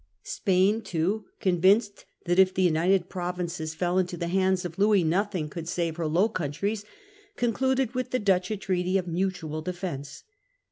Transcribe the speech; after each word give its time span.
Spain 0.23 0.81
too, 0.81 1.25
convinced 1.39 2.05
that 2.25 2.39
if 2.39 2.55
the 2.55 2.63
United 2.63 3.07
Provinces 3.07 3.75
fell 3.75 3.99
into 3.99 4.17
the 4.17 4.29
hands 4.29 4.65
of 4.65 4.79
Louis 4.79 5.03
nothing 5.03 5.47
could 5.47 5.67
save 5.67 5.97
her 5.97 6.07
Low 6.07 6.27
Countries, 6.27 6.83
concluded 7.35 7.93
with 7.93 8.09
the 8.09 8.17
Dutch 8.17 8.49
a 8.49 8.57
treaty 8.57 8.97
of 8.97 9.05
mutual 9.07 9.61
defence. 9.61 10.23